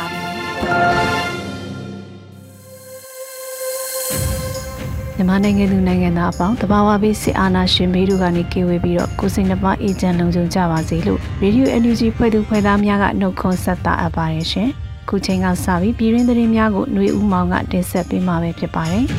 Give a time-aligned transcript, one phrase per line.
[5.15, 14.69] မြန်မာနိုင်ငံသူနိုင်ငံသားအပေါင်းတဘာဝဘေးစစ်အာဏာရှင်ဘေးတို့ကနေကင်းဝေးပြီးတော့ကိုစိတ်နှပါအေဂျင့်လုံခြုံကြပါစေလို့ Radio NUG ဖွဲ့သူဖွဲ့သားများကနှုတ်ခွန်းဆက်တာအပ်ပါတယ်ရှင်။
[15.09, 19.05] ခုချိန်ကစပြီးပြည်ရင်းသတင်းများကိုຫນွေဦးမောင်ကတင်ဆက်ပေးမှာပဲဖြစ်ပါတယ်။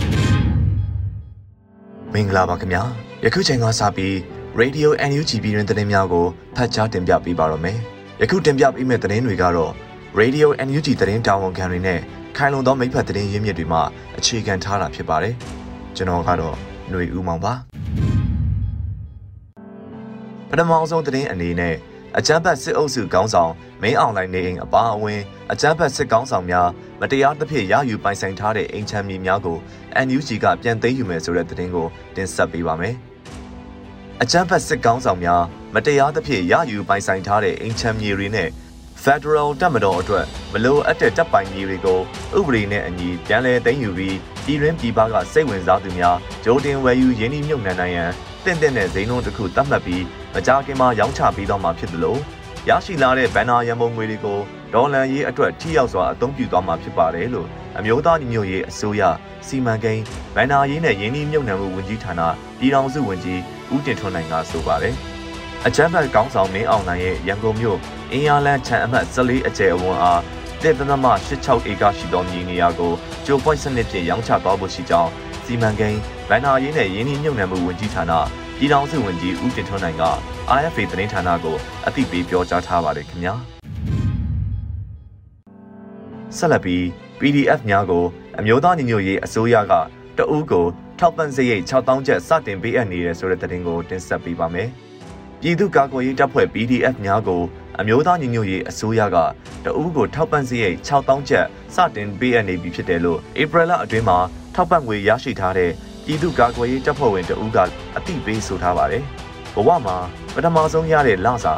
[2.12, 2.83] မင်္ဂလာပါခင်ဗျာ။
[3.25, 4.15] ယခုချိန်ကစပြီး
[4.61, 7.77] Radio NUG ပြည်ရင်းသတင်းများကိုဖတ်ကြားတင်ပြပေးပါရမယ်။
[8.21, 9.73] ယခုတင်ပြပေးမယ့်သတင်းတွေကတော့
[10.21, 12.01] Radio NUG သတင်းတာဝန်ခံတွေနဲ့
[12.37, 13.79] ခိုင်လုံသောမိဖက်သတင်းရင်းမြစ်တွေမှ
[14.19, 15.35] အခြေခံထားတာဖြစ်ပါတယ်။
[15.97, 16.57] ကျွန်တော်ကတော့
[16.91, 17.53] ຫນွေဦးမောင်ပါ။
[20.51, 21.75] ပထမဆုံးသတင်းအနေနဲ့
[22.19, 23.53] အကြမ်းဖက်စစ်အုပ်စုခေါင်းဆောင်
[23.83, 25.21] မင်းအောင်လှိုင်နေအိမ်အပါအဝင်
[25.53, 26.69] အကြမ်းဖက်စစ်ကောင်ဆောင်များ
[27.01, 29.59] မတရားသဖြင့်ရယူပိုင်ဆိုင်ထားတဲ့အိမ်ချမ်းမြေများကို
[30.07, 32.95] NUG ကပြန်သိမ်းယူမယ်ဆိုတဲ့သတင်းကိုတင်ဆက်ပေးပါမယ်။
[34.23, 35.43] အကြမ်းဖက်စစ်ကောင်ဆောင်များ
[35.75, 38.49] မတရားသဖြင့်ရယူပိုင်ဆိုင်ထားတဲ့အိမ်ချမ်းမြေတွေနဲ့
[39.05, 42.00] Federal တပ်မတော်အတွက်မလိုအပ်တဲ့တပ်ပိုင်မြေတွေကို
[42.39, 48.11] ဥပဒေနဲ့အညီပြန်လည်သိမ်းယူပြီးပြည်တွင်းပြည်ပကစိတ်ဝင်စားသူများဂျိုတင်ဝယ်ယူရင်းနှီးမြှုပ်နှံနိုင်ရန်
[48.44, 50.04] တင့်တဲ့ဈေးနှုန်းတစ်ခုသတ်မှတ်ပြီး
[50.34, 52.16] မကြာခင်မှာရောင်းချပေးတော့မှာဖြစ်သလို
[52.69, 54.38] ရရှိလာတဲ့ဘန်နာရန်ပုံငွေတွေကို
[54.75, 57.48] ဒေါ်လာရေးအတွက်ထိရောက်စွာအသုံးပြုသွားမှာဖြစ်ပါတယ်လို့
[57.78, 59.03] အမျိုးသားညီညွတ်ရေးအစိုးရ
[59.47, 60.04] စီမံကိန်း
[60.34, 62.21] ဘန်နာရေးနဲ့ရင်းနှီးမြှုပ်နှံမှုဝန်ကြီးဌာန
[62.59, 63.41] ပြည်ထောင်စုဝန်ကြီး
[63.75, 64.94] ဦးတင်ထွန်းနိုင်ကဆိုပါတယ်
[65.67, 67.78] အချမ်းဘတ်ကောင်းဆောင်မင်းအောင်နိုင်ရဲ့ရန်ကုန်မြို့
[68.12, 70.23] အင်းရလန်းချန်အမှတ်14အကျယ်အဝန်းအား
[70.62, 71.06] တစ်သမမ
[71.39, 72.93] 86ဧကရှိသောမြေနေရာကို
[73.27, 75.11] ကျိုပွိုင်းစနစ်ဖြင့်ရောင်းချသွားဖို့ရှိကြောင်း
[75.45, 78.12] စီမံကိန်းဗန်နာရေးနဲ့ရင်းနှီးမြှုပ်နှံမှုဝန်ကြီးဌာန
[78.59, 80.05] ပြည်ထောင်စုဝန်ကြီးဦးတင်ထွန်းနိုင်က
[80.61, 81.56] RFA သတင်းဌာနကို
[81.87, 83.34] အသိပေးပြောကြားထားပါတယ်ခင်ဗျာ
[86.37, 86.83] ဆက်လက်ပြီး
[87.21, 88.05] PDF များကို
[88.39, 89.72] အမျိုးသားညီညွတ်ရေးအစိုးရက
[90.19, 90.67] တအူးကို
[90.99, 94.71] ထောက်ပံ့စရိတ်6000ကျပ်စတင်ပေးအပ်နေတယ်ဆိုတဲ့သတင်းကိုတင်ဆက်ပေးပါမယ်
[95.44, 97.42] ပြည်သူ့ကာကွယ်ရေးတပ်ဖွဲ့ PDF များကို
[97.80, 99.16] အမျိုးသားညီညွတ်ရေးအစိုးရက
[99.64, 104.19] တအူးကိုထောက်ပံ့စရိတ်6000ကျပ်စတင်ပေးအပ်နေပြီဖြစ်တယ်လို့ဧပြီလအတွင်းမှာ
[104.54, 105.70] ထောက်ပံ့ငွေရရှိထားတဲ့
[106.04, 107.58] ပြည်သူ့ကာကွယ်ရေးတပ်ဖွဲ့ဝင်တအူးက
[107.97, 109.04] အသိပေးဆိုထားပါတယ်။
[109.54, 109.97] ဘဝမှာ
[110.34, 111.54] ပထမဆုံးရတဲ့လစာ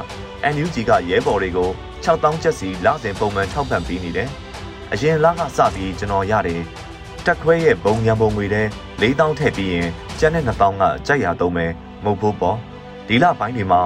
[0.55, 1.71] NUG ကရဲဘော်တွေကို
[2.05, 4.29] 6000ကျပ်စီလစဉ်ပုံမှန်ထောက်ပံ့ပေးနေတယ်။
[4.93, 6.63] အရင်လကစပြီးကျွန်တော်ရတယ်
[7.27, 8.67] တက်ခွဲရဲ့ဘုံရံပုံငွေတဲ့
[9.01, 11.73] 4000ထည့်ပြီးရင်ကျန်တဲ့2000ကကြိုက်ရသုံးမယ်
[12.05, 12.59] မဟုတ်ဘူးပေါ့။
[13.09, 13.83] ဒီလပိုင်းတွေမှာ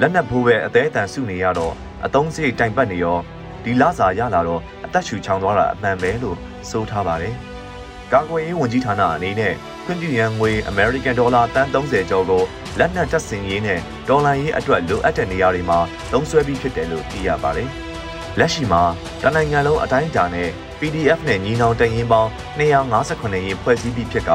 [0.00, 1.74] လက်နက်ဖိုးပဲအသေးအတန်စုနေရတော့
[2.04, 3.18] အသုံးစရိတ်တိုင်ပတ်နေရော
[3.64, 6.36] ဒီလစာရလာတော့အသက်ရှူချောင်သွားတာအမှန်ပဲလို့
[6.70, 7.34] ဆိုထားပါတယ်။
[8.12, 12.42] ကာကွယ်ရေးဝန်ကြီးဌာနအနေနဲ့ခွင့်ပြုရန်ငွေ American Dollar တန်း30ကျော်ကို
[12.78, 15.78] လက်နက်တပ်ဆင်ရေးနဲ့ဒေါ်လာရေးအတွက်လိုအပ်တဲ့နေရာတွေမှာ
[16.12, 17.68] သုံးစွဲပြီးဖြစ်တယ်လို့သိရပါတယ်။
[18.38, 18.82] လက်ရှိမှာ
[19.22, 20.48] တနိုင်ငံလုံးအတိုင်းအတာနဲ့
[20.80, 24.30] PDF နဲ့ညီနောင်တရင်ပေါင်း258ရင်ဖွဲ့စည်းပြီးဖြစ်က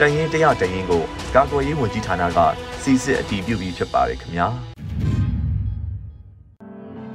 [0.00, 1.02] တရင်တရတရင်ကို
[1.34, 2.40] ကာကွယ်ရေးဝန်ကြီးဌာနက
[2.82, 4.48] စီစစ်အတည်ပြုပြီးဖြစ်ပါတယ်ခင်ဗျာ။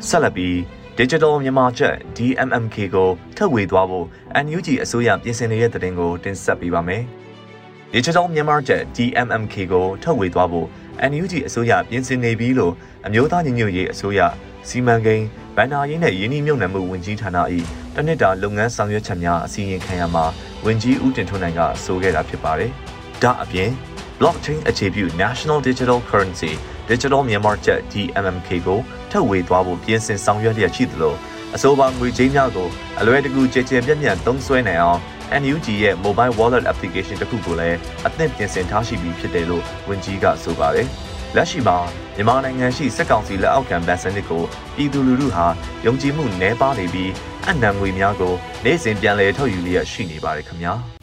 [0.08, 0.56] ဆက်လက်ပြီး
[1.00, 4.06] Digital မြန်မာချက် DMMK ကိုထပ်ဝေသွားဖို့
[4.46, 7.04] NUG အစိုးရပြင်ဆင်နေတဲ့တဲ့တင်ကိုတင်ဆက်ပေးပါမယ်။
[7.94, 10.68] Digital မြန်မာချက် DMMK ကိုထပ်ဝေသွားဖို့
[11.12, 12.74] NUG အစိုးရပြင်ဆင်နေပြီလို့
[13.06, 14.20] အမျိုးသားညီညွတ်ရေးအစိုးရ
[14.68, 17.38] စီမံကိန်းဗန်နာရေးနဲ့ယင်းနှိမ့်မြုံနယ်မှုဝန်ကြီးဌာန၏
[17.96, 20.26] တနစ်တာလုပ်ငန်းဆောင်ရွက်ချက်များအစီရင်ခံရမှာ
[20.66, 22.72] ဝန်ကြီးဦးတင်ထွန်းနိုင်ကဆိုခဲ့တာဖြစ်ပါတယ်။
[23.22, 23.72] ဒါအပြင်
[24.20, 26.52] blockchain အခြေပြု National Digital Currency
[26.90, 28.80] Digital Myanmar Jet DMMK ကို
[29.12, 31.16] ထပ်ဝေသွားဖို့ပြင်ဆင်ဆောင်ရွက်လျက်ရှိသလို
[31.56, 32.70] အဆိုပါငွေကြေးများကို
[33.00, 35.00] အလွယ်တကူကြည်ကြဲပြန့်ပြန့်သုံးစွဲနိုင်အောင်
[35.42, 37.78] NUG ရဲ့ Mobile Wallet Application တစ်ခုကိုလည်း
[38.08, 40.88] အသင့်ပြင်ဆင်ထားရှိပြီးဖြစ်တယ်လို့ဝန်ကြီးကဆိုပါတယ်။
[41.36, 41.78] လက်ရှိမှာ
[42.16, 44.44] မြန်မာနိုင်ငံရှိစက်ကောင်စီလက်အောက်ခံဗန်စနစ်ကို
[44.76, 45.46] ပြည်သူလူထုဟာ
[45.86, 47.12] ယုံကြည်မှုနည်းပါးနေပြီး
[47.50, 48.34] အနံငွေများကို
[48.66, 50.76] နေ့စဉ်ပြန်လည်ထုတ်ယူလျက်ရှိနေပါတယ်ခင်ဗျာ။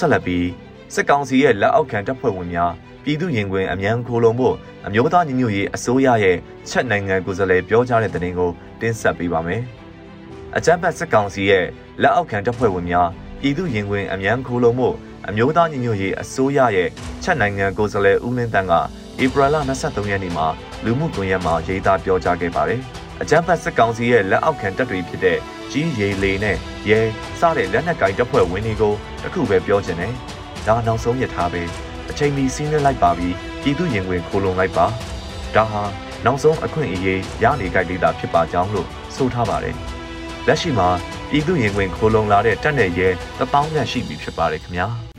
[0.00, 0.46] ဆက်လက်ပြီး
[0.94, 2.72] စက်ကောင်စီရဲ့လက်အောက်ခံတပ်ဖွဲ့ဝင်များ
[3.04, 4.54] ပြပြည်သူရင်ခွင်အမြန်ခိုးလုံဖို့
[4.86, 6.36] အမျိုးသားညီညွတ်ရေးအစိုးရရဲ့
[6.68, 8.50] ချက်နိုင်ငံကိုယ်စားလှယ်ပြောကြားတဲ့သတင်းကို
[8.80, 9.62] တင်ဆက်ပေးပါမယ်။
[10.56, 11.64] အကြမ်းဖက်စစ်ကောင်စီရဲ့
[12.02, 13.08] လက်အောက်ခံတပ်ဖွဲ့ဝင်များ
[13.40, 14.94] ပြည်သူရင်ခွင်အမြန်ခိုးလုံဖို့
[15.28, 16.88] အမျိုးသားညီညွတ်ရေးအစိုးရရဲ့
[17.22, 18.74] ချက်နိုင်ငံကိုယ်စားလှယ်ဦးလင်းတန်းက
[19.22, 20.46] ဧပြီလ23ရက်နေ့မှာ
[20.84, 22.82] လူမှုကွန်ရက်မှာရေးသားပြောကြားခဲ့ပါတယ်။
[23.22, 25.38] အကြမ်းဖက်စစ်ကောင်စီရဲ့လက်အောက်ခံတပ်တွေဖြစ်တဲ့
[25.72, 26.56] ကြီးရေလေနဲ့
[26.88, 27.00] ရဲ
[27.40, 30.12] စတဲ့လက်နက်ကိုင်တပ်ဖွဲ့ဝင်တွေကိုတခုပဲပြောချင်တယ်။
[30.66, 31.62] ဒါနောက်ဆုံးရထားပဲ
[32.10, 34.86] အချိန်မီစီးနှင်းလိုက်ပါပြီးပြည်သူရင်ဝင်ခိုးလုံလိုက်ပါ။
[35.54, 35.82] ဒါဟာ
[36.24, 39.74] နောက်ဆုံးအခွင့်အရေးရနေကြတဲ့တာဖြစ်ပါကြောင်းလို့ဆိုထားပါတယ်။
[40.46, 40.88] လက်ရှိမှာ
[41.30, 43.08] ပြည်သူရင်ဝင်ခိုးလုံလာတဲ့တပ်နယ်ရဲ
[43.38, 44.88] တပေါင်းမြတ်ရှိပြီဖြစ်ပါတယ်ခင်ဗျာ။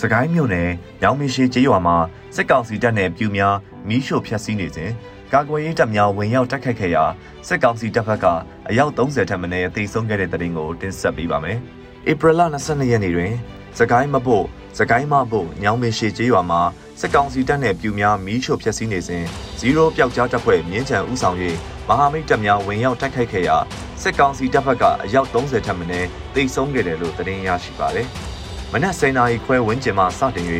[0.00, 0.70] စကိုင်းမြို့နယ်
[1.02, 1.96] ရောင်မရှိကျေးရွာမှာ
[2.34, 3.56] စစ်ကောင်စီတပ်နဲ့ပြူများ
[3.88, 4.90] မီးရှို့ဖျက်ဆီးနေစဉ်
[5.32, 7.04] ကာကွယ်ရေးတပ်များဝင်ရောက်တိုက်ခိုက်ခဲ့ရာ
[7.46, 8.26] စစ်ကောင်စီတပ်ဖက်က
[8.68, 11.58] အယောက်30ထက်မနည်းသေဆုံးခဲ့တဲ့တဲ့တင်ကိုတင်ဆက်ပေးပါမယ်။
[12.10, 13.32] ဧပြီလ22ရက်နေ့တွင်
[13.78, 14.44] စကိုင်းမဖို့
[14.78, 16.60] စကိုင်းမဖို့ညောင်မရှိကျေးရွာမှာ
[17.00, 19.24] စစ်ကောင်စီတပ်နဲ့ပြူများမီးရှို့ဖျက်ဆီးနေစဉ်
[19.58, 21.36] ဇီရိုပျောက်ကြားတပ်ဖွဲ့မြင်းချံဦးဆောင်၍
[21.88, 23.56] မဟာမိတ်တပ်များဝင်ရောက်တိုက်ခိုက်ခဲ့ရာ
[24.02, 28.06] စစ်ကောင်စီတပ်ဖက်ကအယောက်30ထက်မနည်းသေဆုံးခဲ့တယ်လို့သတင်းရရှိပါတယ်။
[28.72, 30.46] မနက်7:00နာရီခွဲဝန်းကျင်မှစတင်၍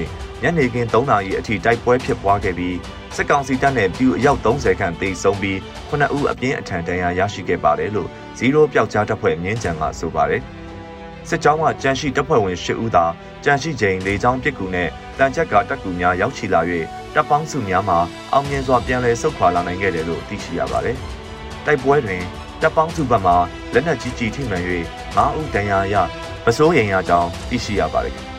[0.42, 2.76] ညနေခင်း3:00နာရီအထိတိုက်ပွဲဖြစ်ပွားခဲ့ပြီး
[3.14, 5.56] စစ်ကောင်စီတပ်နဲ့ပြူအယောက်30ခန့်သေဆုံးပြီး
[5.90, 10.42] 9ဦးအပြင်းအထန်ဒဏ်ရာရရှိခဲ့ပါတယ်လို့ဇီရိုပျောက်ကြားတပ်ဖွဲ့မြင်းကြံကဆိုပါတယ်။
[11.28, 13.04] စစ်ကြောင်းကကြန့်ရှိတပ်ဖွဲ့ဝင်10ဦးသာ
[13.44, 14.88] ကြန့်ရှိချိန်လေကြောင်းပစ်ကူနဲ့
[15.18, 16.60] တန်ချက်ကတပ်ကူများရောက်ရှိလာ၍
[17.14, 17.98] တပ်ပေါင်းစုများမှာ
[18.32, 20.96] အောင်မြင်စွာပြန်လည်ဆုတ်ခွာလာနိုင်ခဲ့တယ်လို့သိရှိရပါတယ်။
[21.66, 22.22] တိုက်ပွဲတွင်
[22.62, 23.32] တပ်ပေါင်းစုဘက်မှ
[23.74, 24.62] လက်နက်ကြီးကြီးထိမှန်၍
[25.16, 25.94] 9ဦးဒဏ်ရာရ
[26.44, 28.16] မစိုးရိမ်ရကြောင်းသိရှိရပါတယ်။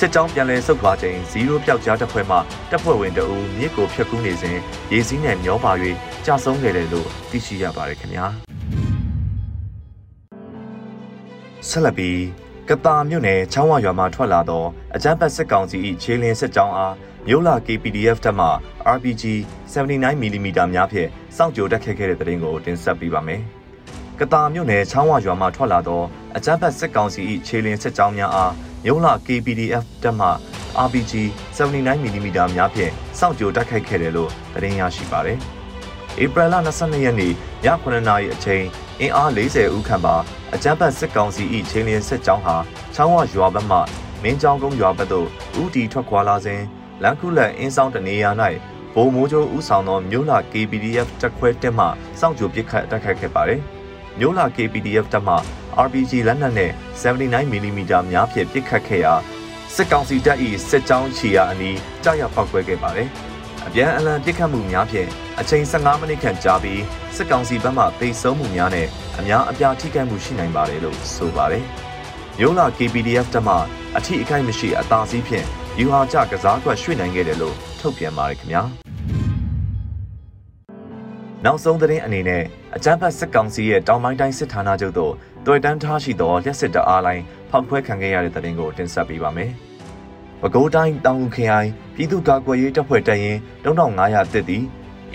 [0.00, 2.36] စစ်ကြောင်းပြန်လည်ဆုတ်ခွာချိန်0ပျောက်ကြားတပ်ဖွဲ့မှ
[2.70, 4.58] တပ်ဖွဲ့ဝင်တအူမြစ်ကိုဖျက်ကူးနေစဉ်
[4.92, 5.72] ရေစီးနဲ့မျောပါ၍
[6.26, 8.26] ကြာဆုံးခဲ့တယ်လို့သိရှိရပါတယ်ခင်ဗျာ
[11.68, 12.20] ဆက်လက်ပြီး
[12.68, 14.64] ကတာမြို့နယ်ချောင်းဝရွာမှထွက်လာသော
[14.94, 16.94] အကြမ်းဖက်စစ်ကောင်စီ၏ခြေလင်းစစ်ကြောင်းအား
[17.28, 18.48] မြို့လာ KPDF တပ်မှ
[18.96, 19.24] RPG
[19.72, 23.42] 79mm များဖြင့်စောင့်ကြိုတက်ခဲ့ခဲ့တဲ့တဲ့ရင်ကိုတင်ဆက်ပေးပါမယ်။
[24.20, 26.02] ကတာမြို့နယ်ချောင်းဝရွာမှထွက်လာသော
[26.36, 28.52] အကြမ်းဖက်စစ်ကောင်စီ၏ခြေလင်းစစ်ကြောင်းများအား
[28.88, 30.28] မြုံလာ KPDF တပ်မှ
[30.86, 31.12] RPG
[31.56, 35.38] 79mm များဖြင့်စောင့်ကြိုတိုက်ခိုက်ခဲ့တယ်လို့သတင်းရရှိပါတယ်။
[36.22, 37.34] ဧပြီလ22ရက်နေ့ည
[37.64, 38.64] 9:00နာရီအချိန်
[39.00, 40.16] အင်အား40ဦးခန့်ပါ
[40.54, 42.56] အကြမ်းဖက်စစ်ကောင်စီ၏ချင်းလင်းစစ်ကြောင်းဟာ
[42.94, 43.78] ချောင်းဝရွာဘက်မှ
[44.22, 45.28] မင်းကြောင်ကုန်းရွာဘက်သို့
[45.60, 46.62] ဦးတီထွက်ခွာလာစဉ်
[47.02, 48.30] လန်ခုလက်အင်းဆောင်တနေရာ၌
[48.94, 51.86] ဗိုလ်မိုးကျိုးဦးဆောင်သောမြို့လာ KPDF တပ်ခွဲတက်မှ
[52.20, 53.60] စောင့်ကြိုပစ်ခတ်တိုက်ခိုက်ခဲ့ပါတယ်။
[54.18, 55.36] မြို့လာ KPDF တပ်မှ
[55.84, 57.80] RPG လက်နက်နဲ့ 79mm
[58.10, 59.14] များဖြင့်ပစ်ခတ်ခဲ့ရာ
[59.74, 60.38] စစ်ကောင်စီတပ်၏
[60.68, 63.08] စစ်ကြောင်းချီရာအနီးကြောက်ရွံ့ပောက်ကွဲခဲ့ပါတယ်။
[63.66, 65.08] အပြန်အလှန်ပစ်ခတ်မှုများဖြင့်
[65.40, 66.82] အချိန်15မိနစ်ခန့်ကြာပြီး
[67.16, 68.88] စစ်ကောင်စီဘက်မှပိတ်ဆုံးမှုများနဲ့
[69.18, 71.64] အများအပြားထိခိုက်မှုရှိနိုင်ပါတယ်လို့ဆိုပါတယ်။
[72.40, 73.54] ရိုးလာ KPDF တပ်မှ
[73.96, 75.46] အထီးအခိုက်မရှိအသာစီးဖြင့်
[75.78, 78.62] ယူဟာကျကစားကွက်ရွှေ့နိုင်ခဲ့တယ်လို့ထုတ်ပြန်ပါတယ်ခင်ဗျာ။
[81.44, 82.42] နောက်ဆုံးသတင်းအနေနဲ့
[82.76, 85.14] အကြမ်းဖက်စစ်ကောင်စီရဲ့တောင်ပိုင်းတိုင်းစစ်ဌာနချုပ်သို့
[85.46, 89.50] တွေ့တန်းထားရှိသောလျှက်စစ်တအားလိုင်းဖောက်ခွဲခံခဲ့ရတဲ့သတင်းကိုတင်ဆက်ပေးပါမယ်။
[90.40, 94.64] ပဲခူးတိုင်းတောင်ဦးခရိုင်ပြည်သူ့ကာကွယ်ရေးတပ်ဖွဲ့တပ်ရင်း3500တက်သည်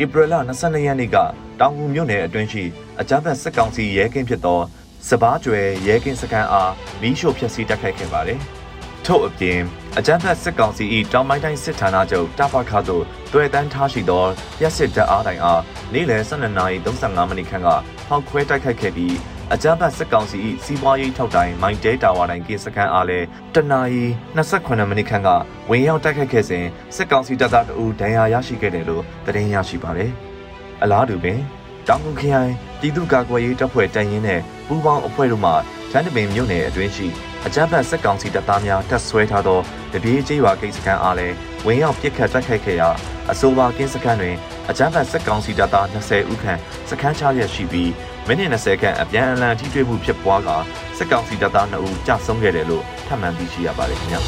[0.02, 1.18] ဧပြီလ22ရက်နေ့က
[1.60, 2.64] တောင်ဦးမြို့နယ်အတွင်းရှိ
[3.00, 4.60] အကြမ်းဖက်စစ်ကောင်စီရဲကင်းဖြစ်သော
[5.08, 8.40] စပားကျွယ်ရဲကင်းစခန်းအားမီးရှို့ဖျက်ဆီးတိုက်ခိုက်ခဲ့ပါတယ်။
[9.06, 9.60] ထို့အပြင်
[9.98, 14.24] အကြမ်းဖက်စစ်ကောင်စီ၏တောင်ပိုင်းတိုင်းစစ်ဌာနချုပ်တာဖခါသို့တွေ့တန်းထားရှိသော
[14.62, 15.62] ရက်စစ်တပ်အားတိုင်အား
[15.94, 17.68] နေ့လယ်12:35မိနစ်ခန့်က
[18.08, 19.16] ဖောက်ခွဲတိုက်ခိုက်ခဲ့ပြီး
[19.54, 24.06] အကြမ်းဖက်စစ်ကောင်စီ၏စီးပွားရေးထောက်တိုင်မိုင်တဲတာဝါတိုင်ကင်းစခန်းအားလည်းတနာရီ
[24.36, 25.30] 28မိနစ်ခန့်က
[25.70, 26.66] ဝင်ရောက်တိုက်ခိုက်ခဲ့စဉ်
[26.96, 30.12] စစ်ကောင်စီတပ်သားတအူဒဏ်ရာရရှိခဲ့တယ်လို့သတင်းရရှိပါတယ်။
[30.84, 31.40] အလားတူပင်
[31.88, 35.52] တောင်ကုန်ခရိုင်ပြည်သူ့ကာကွယ်ရေးတပ်ဖွဲ့တိုင်ရင်နဲ့ပူးပေါင်းအဖွဲ့တို့မှ
[35.92, 37.08] ချမ်းတပင်မြို့နယ်အတွင်းရှိ
[37.46, 39.60] အကြမ်းဖက်စစ်ကောင်စီတပ်သားများတပ်ဆွဲထားသော
[39.94, 42.90] တပြေးကျေးရွာကိစ္စကံအားလည်းဝင်ရောက်ပစ်ခတ်တိုက်ခိုက်ခဲ့ရာ
[43.32, 44.36] အဆိုပါကင်းစခန်းတွင်
[44.70, 47.92] အကြမ်းဖက်စစ်ကောင်စီတပ်သား20ဦးခန့်စခန်းချရရှိပြီး
[48.32, 50.50] မိနစ်20ခန့်အပြန်အလှန်ထိတွေ့မှုဖြစ်ပွားက
[50.98, 54.22] စစ်ကောင်စီတပ်သား2ဦးကြာဆုံးခဲ့တယ်လို့ထပ်မံသိရှိရပါတယ်ခင်ဗျာ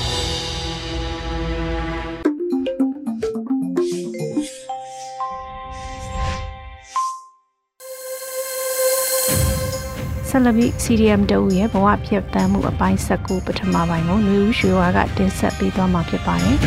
[10.30, 16.58] ဆက်လက်ပြီး CDM တအုပ်ရဲ့ဘဝဖြစ်တမ်းမှုအပိုင်း၁၉ပထမပိုင်းကိုလူဦးရွှေဝါကတင်ဆက်ပေးသွားမှာဖြစ်ပါတယ်။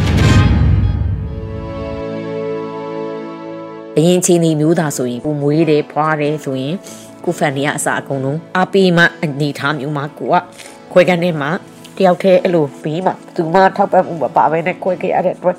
[3.99, 6.77] အရင်ချင်းဒီမျိုးသားဆိုရင်ကိုမွေးတယ်ဖွားတယ်ဆိုရင်
[7.27, 10.37] ကိုဖန်နေရအစားအကုန်လုံးအပီမအနေထားမျိုးမှာကိုက
[10.93, 11.51] ခွဲကန်ထဲမှာ
[11.97, 15.57] တယောက်တည်းအဲ့လိုပြီးမှသူမထောက်ပံ့မှုမပါဘဲနဲ့ခွဲခဲ့ရတဲ့အတွက်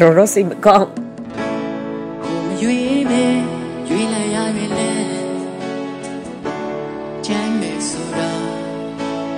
[0.00, 0.88] တော်တော်စိတ်မကောင်း
[2.62, 3.36] ရွေးမယ်
[3.88, 4.90] ရွေးလိုက်ရရွေးလဲ
[7.26, 8.30] ချမ်းမယ်ဆိုတာ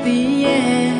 [0.02, 0.90] ပြီးရဲ့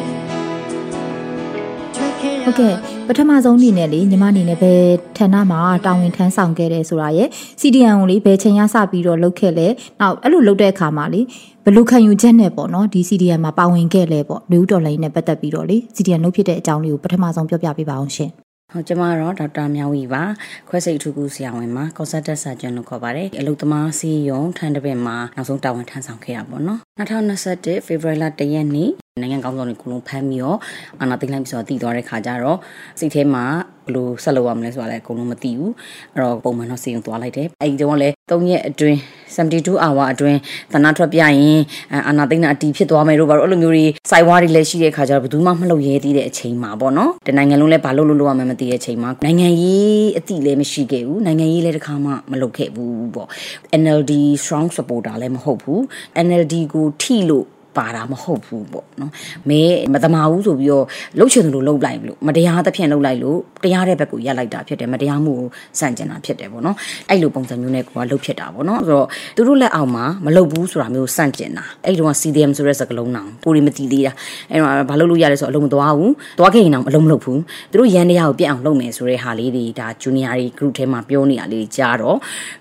[1.95, 2.13] ချွတ်
[2.45, 2.75] ဟုတ်ကဲ့
[3.11, 4.83] ပထမဆုံးအနေနဲ့လေညီမအနေနဲ့ဘယ်
[5.17, 7.29] ဌာနမှာတာဝန်ထမ်းဆောင်ခဲ့တယ်ဆိုတာရယ်
[7.61, 9.67] CDN ကိုလေဘယ်ချိန်ရစပြီးတော့လုပ်ခဲ့လဲ
[10.01, 11.21] နောက်အဲ့လိုလုပ်တဲ့အခါမှာလေ
[11.65, 18.31] ဘယ်လိုခံယူချက်နဲ့ပေါ့နော်ဒီ CDN မှာပါဝင်ခဲ့လဲပေါ့လူဦးတော်လိုင်းနဲ့ပတ်သက်ပြီးတော့လေ CDN လုပ်ဖြစ်တဲ့အကြောင်းလေးကိုပထမဆုံးပြောပြပေးပါအောင်ရှင်
[18.73, 20.23] ဟုတ်ကျမတော့ဒေါက်တာမြောင်ဝီပါ
[20.69, 30.59] ခွဲစိတ်အထူးကုဆရာဝန်မှာ consultant surgeon လို့ခေါ်ပါတယ်အလုပ်သမားစီးရုံထန်တပင်မှာနောက်ဆုံးတာဝန်ထမ်းဆောင်ခဲ့ရပါတော့နော်2021 February လ1ရက်နေ့ နိုင်ငံကောင်းဆောင်တွေကိုလုံးဖမ်းပြီးတော့
[31.01, 32.59] အာနာသိမ့်လိုက်ပြီးဆိုတော့တည်သွားတဲ့ခါကျတော့
[32.99, 33.45] စိတ်ထဲမှာ
[33.87, 35.73] ဘယ်လိုဆက်လုပ်ရမလဲဆိုတာလည်းအကုန်လုံးမသိဘူး
[36.15, 38.99] အဲ့တော့ပုံမှန်တော့စီရင်သွားလိုက်တယ်အဲ့ဒီတော့လည်း3ရက်အတွင်း
[39.37, 40.39] 72 hour အတွင်း
[40.73, 41.61] သနာထွက်ပြရင်
[42.09, 53.29] အာနာသိမ့်တာအတီးဖြစ်သွားမယ်လို့ဘာလို့အဲ့လိုမျိုးတွေစိုက်ဝါးတွေလည်းရှိတဲ့ခါကျတော့ဘယ်သူမှမလုပ်ရဲသေးတဲ့အချိန်မှာပေါ့နော်တနိုင်ငံလုံးလည်းဘာလို့လို့လို့ရမှမသိတဲ့အချိန်မှာနိုင်ငံရေးအတိလည်းမရှိခဲ့ဘူးနိုင်ငံရေးလည်းတစ်ခါမှမလုပ်ခဲ့ဘူးပေါ့
[53.83, 55.81] NLD strong supporter လည်းမဟုတ်ဘူး
[56.27, 57.47] NLD ကိုထိလို့
[57.79, 59.13] ပါတာမဟုတ်ဘူးပေါ့နော်
[59.49, 59.61] မဲ
[59.93, 60.85] မတမာဘူးဆိုပြီးတော့
[61.19, 66.77] လှုပ်ချင်တယ်လို့လှုပ်လိုက်လို့မတရားသဖြင့်လှုပ်လိုက်လို့တရားတဲ့ဘက်ကိုရက်လိုက်တာဖြစ်တယ်မတရားမှုကိုစန့်ကျင်တာဖြစ်တယ်ပေါ့နော်
[67.11, 69.07] အဲ့လိုပုံစံမျိုးနဲ့ကိုကလှုပ်ဖြစ်တာပေါ့နော်ဆိုတော့
[69.37, 74.13] သူတို့လက်အောက်မှာမလှုပ်ဘူးဆိုတာမျိုးစန့်ကျင်တာအဲ့ဒီတော့ CDM ဆိုတဲ့စကားလုံးနောင်ကိုရီမတီသေးတာ
[74.51, 82.17] အဲ့တော့ဘာလို့လို့ရလဲဆိုတော့အလုံးမသွားဘူးသွားခဲ့ရင်တော့အလုံးမလုပ်ဘူးသူတို့ရန်တရားကိုပြက်အောင်လုပ်မယ်ဆိုတဲ့ဟာလေးတွေဒါ junior တွေ group ထဲမှာပြောနေရလေးကြားတော့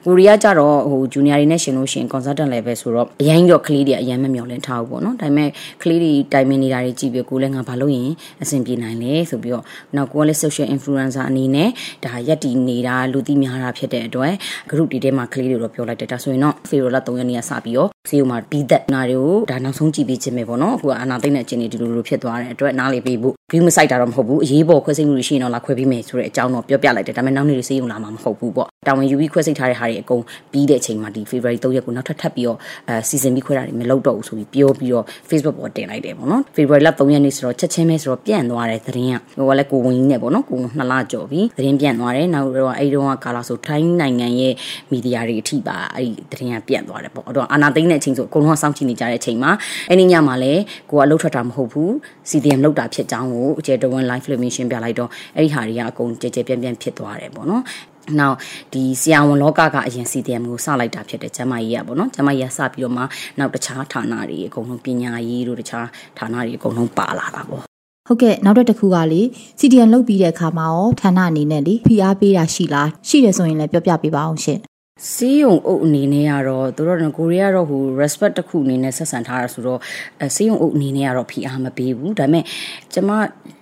[0.05, 5.49] ကိုရီးယားကြတော့ဟို junior တွေနဲ့ရှင်လို့ရှင် consultant level ဆိုတော့အရင်တော့ကလေးတွေအရင်မမျောလင့်ထားဘူးပေါ့နော်ဒါပေမဲ့
[5.81, 8.09] ကလေးတွေတိုင်ပင်နေတာတွေကြည့်ပြီးကိုလည်းငါဘာလို့ရင်
[8.43, 9.63] အဆင်ပြေနိုင်လဲဆိုပြီးတော့
[9.95, 11.69] နောက်ကိုကလည်း social influencer အနေနဲ့
[12.05, 14.33] ဒါရက်တီနေတာလူသိများတာဖြစ်တဲ့အတွက်
[14.69, 32.57] group တွေထဲမှာကလေးတွေတော့ပြောလိုက်တယ်ဒါဆိုရင်တော့ Fero လာ3ရက်နေ့ကစပြီးတော့စီယိုမှာပြီးသက်နာတွေကိုဒါနောက်ဆုံးကြည့်ပေးခြင်းပဲပေါ့နော်အခုအာနာသိမ့်တဲ့အခြေအနေဒီလိုလိုဖြစ်သွားတဲ့အတွက်နားလေပေးဖို့ view မဆိုင်တာတော့မဟုတ်ဘူးအရေးပေါ်ခွဲစိတ်မှုတွေရှိရင်တော့လာခွဲပေးမယ်ဆိုတဲ့အကြောင်းတော့ပြောပြလိုက်တယ်ဒါပေမဲ့နောက်နေ့တွေစေးုံလာမှာမဟုတ်ဘူးပေါ့တာဝန်ယူပြီးခွဲစိတ်ထားတဲ့ဟာတွေအကုန်ပြီးတဲ့အချိန်မှာဒီ February 3ရက်ကိုနောက်ထပ်ထပ်ပြီးတော့
[32.89, 44.53] အဲစီစဉ်ပြီးခွဲတာတွေမလုပ်တော့ဘူးဆိုပြီးပြောပြီးတော့ Facebook ပေါ်တင်လိုက်တယ်ပေါ့နော် February လ3ရက်နေ့ဆိုတော့ချက်ချင်းပဲဆိုတော့ပြန့်သွားတယ်သတင်းကဟိုကလည်းကိုဝင်ကြီးနဲ့ပေါ့နော်ကိုနှစ်လကြော်ပြီးသတင်းပြန့်သွားတယ်နောက်တော့အဲ့ဒီတော့ကာလာဆိုထိုင်းနိုင်ငံရဲ့
[44.91, 49.51] မီဒီယာတွေအထိပါအဲ့ဒီသတင်းကပြန့်သွားတယ်ပေါ့အဲ့တော့အာနာသိမ့်တဲ့အချိန်ဆိုအကုန်လုံးစောင့်ကြည့်နေကြတဲ့အချိန်မှာ
[49.89, 51.91] အဲ့ဒီညမှာလည်းကိုကလှုပ်ထွက်တာမဟုတ်ဘူး
[52.29, 57.63] CDM လှုပ်တာဖြစ်ကြောင်းကိုအကျယ်တဝန်း live filmation ပြလိုက်တော့အဲ့ဒီဟာတွေကအကုန်ကြဲကြဲပြန့်ပြန့်ဖြစ်သွားတယ်ပေါ့နော်
[58.19, 58.35] နောက်
[58.73, 63.03] ဒီဆရာဝန်လောကကအရင် CDM ကိုစလိုက်တာဖြစ်တယ်ကျမကြီးရပေါ့နော်ကျမကြီးကစပြီးတော့မှ
[63.39, 65.87] နောက်တခြားဌာနတွေအကုန်လုံးပညာရေးတို့တခြား
[66.17, 67.61] ဌာနတွေအကုန်လုံးပါလာတာပေါ့
[68.07, 69.21] ဟုတ်ကဲ့နောက်တစ်ခုကလေ
[69.59, 74.59] CDN လုတ်ပြီးတဲ့အခါမှာရောဌာနအနေနဲ့လေဖိအားပေးတာရှိလားရှိတယ်ဆိုရင်လည်းပြောပြပေးပါအောင်ရှင်
[75.11, 79.79] စီးယုံအုပ်အနေနဲ့ကတော့သူတို့ကိုရီးယားတော့ဟို respect တစ်ခုအနေနဲ့ဆက်ဆံထားတာဆိုတော့
[80.21, 82.43] အဲစီးယုံအုပ်အနေနဲ့ကတော့ဖိအားမပေးဘူးဒါပေမဲ့
[82.93, 83.09] ကျမ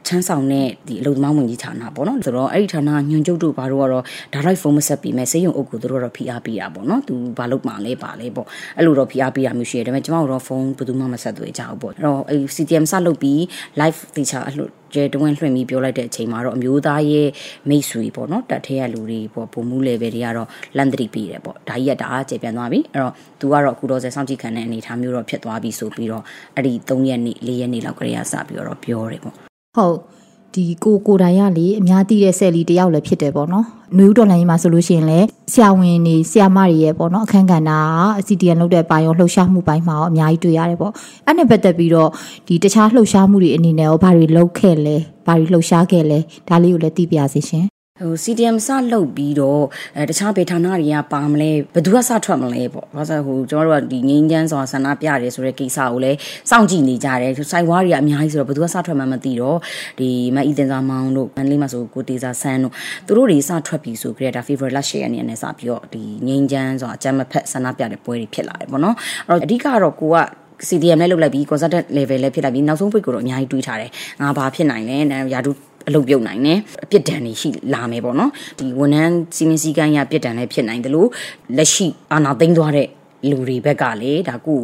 [0.07, 8.47] ချမ်းဆောင်တဲ့ဒီအလုပ်သမားဝင်ကြီးဌာနပေါ့နော်ဆိုတော့အဲ့ဒီဌာနညွန်ကျုပ်တို့ဘာလို့ကတော့ direct phone မဆက်ပြီးမဲ့စီးယုံအုပ်ကိုသူတို့တော့ဖိအားပေးတာပေါ့နော်သူဘာလုပ်မှလဲပါလဲပေါ့
[8.77, 13.39] အဲ့လိုတော့ဖိအားပေးရမျိုးရှိတယ်ဒါပေမဲ့ကျမတို့တော့ဖုန်းဘယ်သူမှမဆက်သွေးကြဘူးပေါ့အဲ့တော့အဲ့ CTM စလုပ်ပြီး
[13.79, 17.27] live feature အလှကျဲတဝင်းလွှင့်ပြီးပြောလိုက်တဲ့အချိန်မှာတော့အမျိုးသားရဲ့
[17.69, 20.47] မိတ်ဆွေပေါ့နော်တက်ထဲရလူတွေပေါ့ပုံမှု level တွေကတော့
[20.77, 26.23] လန်တရီပြီးတယ်ပေါ့ဒါကြီးကတအားကျေပြန်သွားပြီအဲ့တော့သူကတော့အခုတော့စောင့်ကြည့်ခံတဲ့အနေအထားမျိုးတော့ဖြစ်သွားပြီဆိုပြီးတော့
[26.55, 29.97] အဲ့ဒီ3ရက်နေ့4ရက်နေ့လောက်ကလေးကစပြီးတော့ပြောတယ်ပေါ့ ဟုတ်
[30.55, 33.65] ဒီကိုကိုတိုင်ရလေအများသိတဲ့ဆယ်လီတယောက်လည်းဖြစ်တယ်ပေါ့နော်။
[33.97, 37.71] နွေဦးတော်လိုင်းမှာဆိုလို့ရှိရင်လည်းဆရာဝန်တွေဆရာမတွေရဲ့ပေါ့နော်အခန်းကဏ္ဍက
[38.19, 40.93] အစီတီယန်လုပ်တဲ့ပိုင်းရောလှုပ်ရှားမှုပိုင်းမှာရောအများကြီးတွေ့ရတယ်ပေါ့။
[41.25, 42.09] အဲ့နဲ့ပတ်သက်ပြီးတော့
[42.47, 47.65] ဒီတခြားလှုပ်ရှားမှုတွေအနေနဲ့ရောဘာတွေလုပ်ခဲ့လဲဘာတွေလှုပ်ရှားခဲ့လဲဒါလေးကိုလည်းသိပြစေရှင်
[48.03, 49.63] ဟို CDM စလုပ်ပြီးတော့
[49.97, 56.17] အဲတခြားဗေဌာနတွေကပါမလဲဘယ်သူကစထွက်မလဲပေါ့ဘာလို့ဟိုကျွန်တော်တို့ကဒီငင်းချမ်းစွာဆန္ဒပြတယ်ဆိုတဲ့ကိစ္စကိုလည်း
[56.49, 59.57] စောင့်ကြည့်နေကြတယ်စိုက်ဝါးတွေကအများကြီးဆိုတော့ဘယ်သူကစထွက်မှမသိတော့
[59.99, 62.73] ဒီမအီတင်စာမောင်တို့မန်လေးမှာဆိုကိုတေစာဆန်းတို့
[63.07, 68.95] သူတို့တွေစထွက်ပြီးဆိုကြတဲ့ဒါ Fever Last Share အနေနဲ့စပြီးတော့ဒီငင်းချမ်းစွာအကြမ်းမဖက်ဆန္ဒပြတဲ့ပွဲတွေဖြစ်လာတယ်ပေါ့နော်
[69.27, 70.17] အဲ့တော့အဓိကတော့ကိုက
[70.67, 74.97] CDM နဲ့လုပ်လိုက်ပြီး consultant level လည်းဖြစ်လိုက်ပြီးနောက်ဆုံးပိတ်ကိုတော့အများကြီးတွေးထားတယ်ငါဘာဖြစ်နိုင်လဲ
[75.33, 81.09] ရာထူး အလုပ်ပြုတ်နိုင်တယ်အပြစ်ဒဏ်တွေရှိလာမယ်ပေါ့နော်ဒီဝန်ထမ်းစီမင်းစည်းကမ်းရပြစ်ဒဏ်လည်းဖြစ်နိုင်တယ်လို့
[81.57, 82.87] လက်ရှိအာဏာသိမ်းသွားတဲ့
[83.29, 84.59] လူတွေဘက်ကလေဒါကို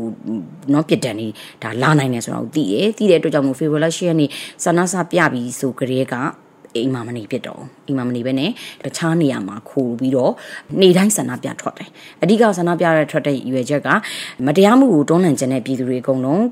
[0.74, 1.28] နော်ပြစ်ဒဏ်တွေ
[1.64, 4.26] ဒါလာနိုင်တယ်ဆိုတော့သိတယ်သိတဲ့အတွက်ကြောင့်မို့ favor လက်ရှိကနေ
[4.64, 6.16] စနာစပြပြီးဆိုကြတဲ့က
[6.76, 8.50] အိမ်မှာမနေဖြစ်တော့အိမ်မှာမနေဘဲနဲ့
[8.84, 10.34] တခြားနေရာမှာခိုးပြီးတော့
[10.82, 11.90] နေတိုင်းဆန္ဒပြထွက်တယ်
[12.24, 13.90] အဓိကဆန္ဒပြရထွက်တဲ့ရွယ်ချက်က
[14.46, 16.44] မတရားမှုကိုတွန်းလှန်ခြင်းတဲ့ပြည်သူတွေအကုန်လုံး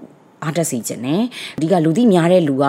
[0.44, 1.22] အားတက်စီခြင်းနဲ့
[1.58, 2.66] အဓိကလူသိများတဲ့လူက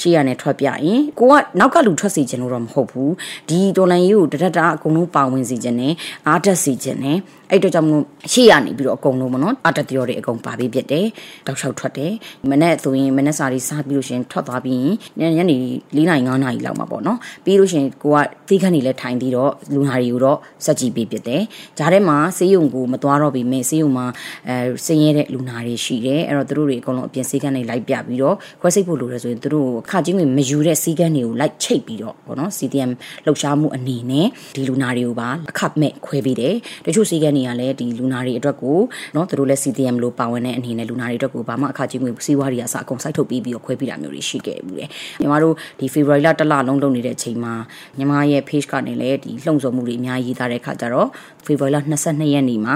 [0.00, 3.12] ရှေ့ရနဲ့ထွက်ပြရင်ကိုကနောက်ကလူထွက်စီခြင်းလို့တော့မဟုတ်ဘူး
[3.48, 5.92] ဒီတော်လန်ရေးကိုတရက်တာအကုန်လုံးပါဝင်စီခြင်းနဲ့
[6.28, 7.18] အားတက်စီခြင်းနဲ့
[7.54, 11.06] အဲ့တော့ကြောင့်မလို့ရှေ့ရနေပြီးတော့အကုန်လုံးပေါ့နော်အတတရောတွေအကုန်ပါပြီးဖြစ်တယ်
[11.46, 12.12] တောက်လျှောက်ထွက်တယ်
[12.50, 14.86] မနေ့ဆိုရင်မနေ့စာလေးစားပြီးလို့ရှင်ထွက်သွားပြီး
[15.20, 15.56] ရင်ညနေ
[15.96, 18.16] ၄နာရီ၅နာရီလောက်မှာပေါ့နော်ပြီးလို့ရှင်ကိုက
[18.48, 21.42] သီးခန့်နေလဲထိုင်ပြီးတော့လူနာတွေကိုတော့စက်ကြည့်ပေးဖြစ်တယ်
[21.78, 24.06] ဂျားထဲမှာဆေးရုံကိုမသွားတော့ပြီမဲ့ဆေးရုံမှာ
[24.48, 24.56] အဲ
[24.86, 32.90] ဆင်းရဲတဲ့လူနာတွေရှိတယ်အဲ့တော့သူတို့တွေအကုန်လုံးအပြင်ဆေးခန်းတွေလိုက်ပြပြီးတော့ခွဲစိတ်ဖို့လိုတယ်ဆိုရင်သူတို့အခချင်းတွေမယူတဲ့ဆေးခန်းတွေကိုလိုက်ချိတ်ပြီးတော့ပေါ့နော် CDM
[33.24, 36.54] လှုပ်ရှားမှုအနေနဲ့ဒီလူနာတွေကိုပါအခမဲ့ခွဲပေးတယ်
[36.86, 38.78] တချို့ဆေးခန်းတွေကလည်းဒီလူနာတွေအတွက်ကို
[39.14, 44.86] နော်သူတို့လည်း CDM လို့ပါဝင်တဲ့အနေနဲ့လူနာတွေအတွက်ကိုဘာမှအခချင်းတွေစီးပွားတွေအစအကုန်စိုက်ထုတ်ပြီးပြီးတော့ခွဲပေးတာမျိုးတွေရှိခဲ့ဘူးလေ
[45.20, 47.54] ညီမတို့ဒီ February လတစ်လလုံးလုပ်နေတဲ့အချိန်မှာ
[47.98, 51.08] ညီမရဲ့ page ကနေလည်းဒီလှုံ့ဆော်မှုတွေအများကြီးရေးသားတဲ့ခါကျတော့
[51.46, 52.74] February လ22ရက်နေ့မှာ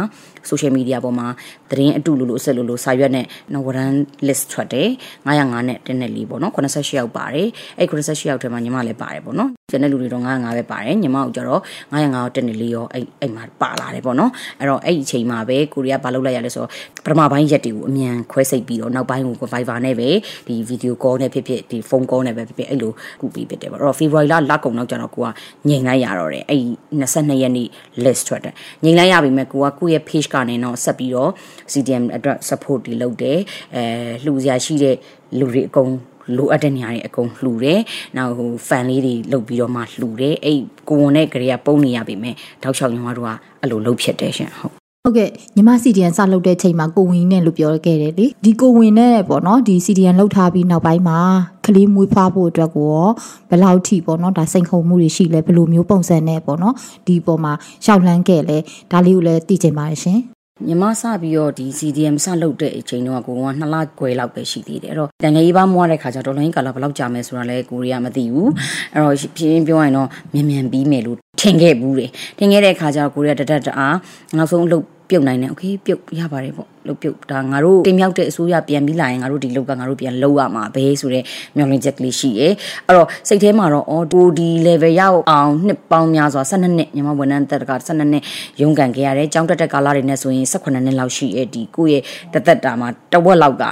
[0.50, 1.26] social media ပေါ်မှာ
[1.71, 3.92] သတင်းအတူလိုလိုအဆက်လိုလိုစာရွက်နဲ့နော်ဝရန်
[4.26, 4.88] list ထွက်တယ်
[5.26, 11.61] 905နဲ့တင်းနဲ့လေးပေါ့နော်88ယောက်ပါတယ်အဲ့88ယောက်ထဲမှာညီမလည်းပါတယ်ပေါ့နော်ကျန်တဲ့လူတွေတော့905ပဲပါတယ်ညီမတို့ကျတော့
[11.92, 16.71] 905ရောတင်းနဲ့လေးရောအဲ့အဲ့မှာပါလာတယ်ပေါ့နော်အဲ့တော့အဲ့ဒီအချိန်မှာပဲကိုရီးယားဘာလုပ်လိုက်ရလဲဆိုတော့
[17.04, 20.09] ပထမပိုင်းရက်တွေကိုအမြန်ခွဲစိတ်ပြီးတော့နောက်ပိုင်းကို Viber နဲ့ပဲ
[20.49, 25.28] ဒီ video call နဲ့ဖြစ်ဖြစ်ဒီ phone call နဲ့ပဲဖြစ်ဖြစ်အဲ့လိုကူပြီးဖြစ်တယ်ပေါ့အဲ့တော့ February လလကုန်တော့ကျတော့ကိုက
[25.68, 26.62] ငြိမ်လိုက်ရတော့တယ်အဲ့
[27.00, 27.68] 22ရက်နေ့
[28.04, 28.54] list ထွက်တယ်
[28.85, 31.30] ငြိမ်လိုက်ရပြီမဲ့ကိုကကိုယ့်ရဲ့ page ကနေတော့ဆက်ပြီးတော့
[31.73, 33.38] CDM အတွက် support တွေလုပ်တယ်
[33.75, 33.83] အဲ
[34.25, 34.97] လှူစရာရှိတဲ့
[35.38, 35.92] လူတွေအကုန်
[36.37, 37.80] လိုအပ်တဲ့နေရာတွေအကုန်လှူတယ်။
[38.16, 43.30] နောက်ဟို fan လေးတွေလုပ်ပြီးတော့မှလှူတယ်။အဲ့ကိုဝန်နဲ့ကြရပုံနေရပြီမဲ့တောက်ချောက်ညီမတို့က
[43.61, 51.18] အဲ့လိုလုပ်ဖြစ်တယ်ရှင်ဟုတ် ဟုတ်ကဲ့ညီမ CDN စလုပ်တဲ့ချိန်မှာကိုဝင်နဲ့လို့ပြောခဲ့တယ်လေဒီကိုဝင်နဲ့ပေါ့နော်ဒီ CDN လောက်ထားပြီးနောက်ပိုင်းမှာ
[51.66, 53.08] ကလေးမွေးဖွားဖို့အတွက်ကိုရော
[53.50, 56.74] ဘယ်လောက်ထိပေါ့နော်ဒါစိန်ခုံမှုတွေရှိလဲဘယ်လိုမျိုးပုံစံနဲ့ပေါ့နော်
[57.06, 57.52] ဒီပေါ်မှာ
[57.84, 58.58] ရှောက်လှမ်းခဲ့လဲ
[58.92, 60.20] ဒါလေးကိုလည်းသိချင်ပါတယ်ရှင်
[60.66, 68.50] ညီမစပြီးတော့ဒီ CDM စလုပ်တဲ့အချိန်တုန်းကကိုကနှစ်လခွဲလောက်ပဲရှိသေးတယ်အဲ့တော့တန်ငယ်ရေးပါမွားတဲ့ခါကျတော့လောင်းကာလဘယ်လောက်ကြာမယ်ဆိုတာလဲကိုရီးယားမသိဘူး
[68.92, 73.96] အဲ့တော့ပြင်းပြောရင်တော့မြန်မြန်ပြီးမယ်လို့ထင်ခဲ့ဘူးတယ်ထင်ခဲ့တဲ့ခါကျတော့ကိုရီးယားတတက်တအား
[74.36, 82.48] နောက်ဆုံးလုပ် ပြုတ်နိုင်တယ်โอเคပြုတ်ရပါတယ်ပေါ့လုပ်ပြုတ်ဒါငါတို့တင်မြောက်တဲ့အစိုးရပြန်ပြီးလာရင်ငါတို့ဒီလောက်ကငါတို့ပြန်လောက်ရမှာပဲဆိုတော့မျောလင်းချက်ကလေးရှိရဲ
[82.88, 88.24] အဲ့တော့စိတ်ထဲမှာတော့အော်တိုဒီ level ရောက်အောင်နှစ်ပေါင်းများစွာ12နှစ်ညီမဝန်ထမ်းတက်က12နှစ်
[88.62, 92.01] ရုန်းကန်ခဲ့ရတယ်ကျောင်းတက်တဲ့ကာလတွေနဲ့ဆိုရင်18နှစ်လောက်ရှိရဲဒီကိုယ့်
[92.33, 93.63] ရဲ့တသက်တာမှာတဝက်လောက်က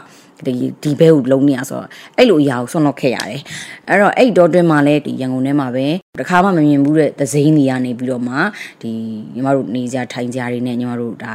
[0.46, 0.52] ဒီ
[0.82, 3.40] ဒီဘဲကိုလုံးနေရဆိုတော့အဲ့လိုအရာကိုဆွန့်လွတ်ခဲ့ရတယ်
[3.88, 5.86] အဲ့တော့အဲ့တော့တွင်းမှာလဲဒီရန်ကုန်ထဲမှာပဲ
[6.20, 8.36] တခါမှမမြင်ဘူးတဲ့သစိမ်းတွေကနေပြီးတော့မှ
[8.82, 8.90] ဒီ
[9.34, 11.34] ညီမတို့နေကြထိုင်ကြတွေနဲ့ညီမတို့ဒါ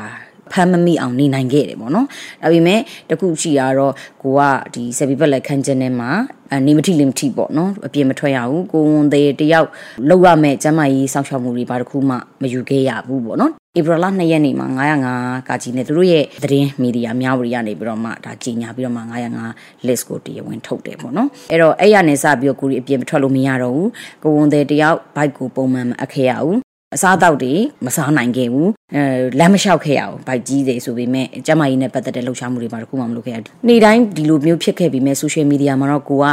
[0.51, 2.07] ဖမ်းမမိအောင်နေနိုင်ခဲ့တယ်ပေါ့နော်
[2.41, 2.79] ဒါပေမဲ့
[3.09, 4.41] တခုရှိရတော့ကိုက
[4.73, 9.67] ဒီဆက်ပြီးပတ်လက်ခန်းကျင်းထဲမှာအ နေမထိလင်မထိပေါ့နော်အပြင်မထွက်ရဘူးကိုဝန်သေးတယောက်
[10.09, 14.67] လောက်ရမဲ့ကျမကြီးစောင့်ရှောက်မှုတွေဘာတစ်ခုမှမယူခဲ့ရဘူးပေါ့နော်ဧပြီလ2ရက်နေ့မှာ
[15.07, 19.01] 905ကကြီးနဲ့သူတို့ရဲ့သတင်းမီဒီယာများဝရီကနေပြီးတော့မှဒါကြီးညာပြီးတော့မှ
[19.45, 23.89] 905 list ကိုတရားဝင်ထုတ်တယ်ပေါ့နော်အဲ့တော့အဲ့ရနေစပြီးတော့ကိုရီအပြင်မထွက်လို့မရတော့ဘူး
[24.23, 26.59] ကိုဝန်သေးတယောက်ဘိုက်ကိုပုံမှန်မအခဲ့ရဘူး
[26.95, 27.53] အစားအသောက်တွေ
[27.85, 29.03] မစားနိုင်ခဲ့ဘူး အဲ
[29.39, 36.25] လမ်းမလျှောက်ခဲ့ရအောင်ဗိုက်ကြီးတွေဆိုပေမဲ့ကျမကြီးနဲ့ပတ်သက်တဲ့လှုပ်ရှားမှုတွေမှာတခုမှမလုပ်ခဲ့ရဘူးနေ့တိုင်းဒီလိုမျိုးဖြစ်ခဲ့ပြီးမဲ့ social media မှာတော့ကိုက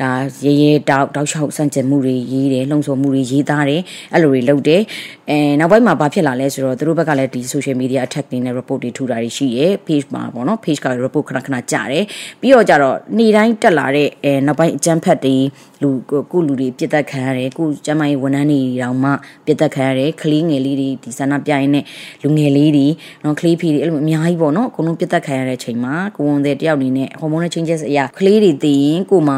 [0.00, 0.10] ဒါ
[0.44, 4.82] ရေရေတောက်တောက်လျှောက်စန့်ကျင်မှုတွေရေးတယ်လှုံ့ဆော်မှုတွေရေးသားတယ်အဲ့လိုတွေလုပ်တယ်
[5.30, 12.04] အဲနောက်ပိုင်းမှာဘာဖြစ်လာလဲဆိုတော့သူတို့ဘက်ကလည်းဒီ social media attack တွေနဲ့ report တွေထူတာတွေရှိရဲ့ page မှာပေါ့နော် page က report ခဏခဏကြတယ်
[12.40, 15.36] ပြီးတော့ကြတော့နေ့တိုင်းတက်လာတဲ့အဲနောက်ပိုင်းအကြမ်းဖက်တွေ
[15.82, 15.90] လူ
[16.30, 19.10] ကိုလူတွေပြစ်တက်ခံရတယ်ကိုကျမကြီးဝန်ထမ်းတွေတောင်မှ
[19.46, 21.84] ပြစ်တက်ခံရတယ်ကလေးငယ်လေးတွေဒီဆန္ဒပြရင်းနဲ့
[22.22, 22.86] လူငယ်လေးတွေ
[23.24, 29.34] နော်ကလေးဖီတွေအဲ့လိုအများကြီးပေါ့နော်အကုန်လုံးပြတ်သက်ခံရတဲ့ချိန်မှာကိုဝန်တဲ့တယောက်အနေနဲ့ဟော်မုန်းနဲ့ changes အရာကလေးတွေသိရင်ကိုမှ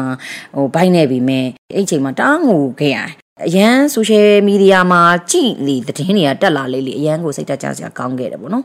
[0.55, 8.63] ဟိုဘိုက်နေပြီမဲ့အဲ့ချိန်မှာတားငိုခဲ့ရတယ် အရန် social media မှာကြည်လေသတင်းတွေကတက်လာလေလေအရန်ကိုစိတ်တက်ကြစရာကောင်းခဲ့တယ်ပေါ့နော်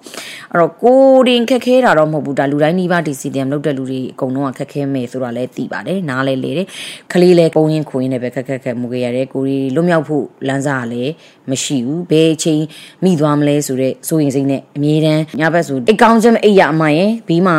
[0.52, 6.66] အဲ့တော့ကိုတင်ခက်ခဲတာတော့မဟုတ်ဘူးဒါလူတိုင်းနှီးပါဒီ CDM လောက်တဲ့လူတွေအကုန်လုံးကခက်ခဲမယ်ဆိုတာလည်းသိပါတယ်နားလဲလေတယ်
[7.12, 11.12] ခလေးလဲပုံရင်ခွင်းနဲ့ပဲခက်ခက်ခက်မှုခဲ့ရတယ်ကိုရီလွတ်မြောက်ဖို့လမ်းစာလည်း
[11.50, 12.62] မရှိဘူးဘယ်ချိန်
[13.04, 17.56] မိသွားမလဲဆိုတော့စိုးရင်စိတ်နဲ့အမြဲတမ်းညဘက်ဆိုအိတ်ကောင်းချက်မအိတ်ရအမှန်ရဲ့ဘေးမှာ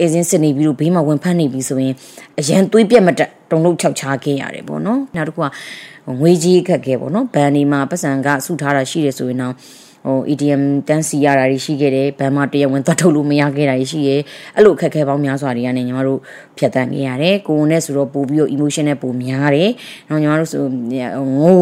[0.00, 1.94] အေစင်းစစ်နေပြီးတော့ဘေးမှာဝင်ဖက်နေပြီးဆိုရင်
[2.38, 5.46] အရန်သွေးပြက်မတက်တုံလို့ချောက်ချားခဲ့ရတယ်ပေါ့နော်နောက်တစ်ခုက
[6.20, 9.54] ငွေကြီးအခက်ခဲပေါ့နော်ဘဏ်ဒီမှာပတ်စံကစုထားတာရှိတယ်ဆိုရင်တော့
[10.06, 14.16] ဟို ATM တန်းစီရတာတွေရှိခဲ့တယ်ဘဏ်မှာတရားဝင်သွားထုတ်လို့မရခဲ့တာတွေရှိရဲ
[14.54, 16.20] အဲ့လိုအခက်ခဲပေါင်းများစွာတွေကနေညီမတို့
[16.58, 19.70] ဖြတ်တန်းခဲ့ရတယ်ကိုယ်နဲ့ဆိုတော့ပို့ပြီးတော့ emotion နဲ့ပိုများတယ်
[20.10, 21.56] နော်ညီမတို့ဆိုငို